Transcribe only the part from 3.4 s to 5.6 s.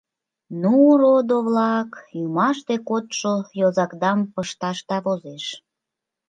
йозакдам пышташда возеш.